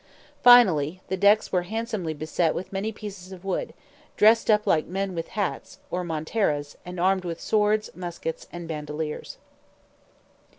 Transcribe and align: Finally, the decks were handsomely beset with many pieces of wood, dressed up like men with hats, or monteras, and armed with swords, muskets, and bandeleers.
Finally, 0.41 0.99
the 1.09 1.15
decks 1.15 1.51
were 1.51 1.61
handsomely 1.61 2.11
beset 2.15 2.55
with 2.55 2.73
many 2.73 2.91
pieces 2.91 3.31
of 3.31 3.45
wood, 3.45 3.71
dressed 4.17 4.49
up 4.49 4.65
like 4.65 4.87
men 4.87 5.13
with 5.13 5.27
hats, 5.37 5.77
or 5.91 6.03
monteras, 6.03 6.75
and 6.83 6.99
armed 6.99 7.23
with 7.23 7.39
swords, 7.39 7.91
muskets, 7.95 8.47
and 8.51 8.67
bandeleers. 8.67 9.37